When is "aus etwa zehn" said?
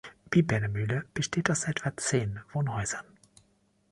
1.51-2.39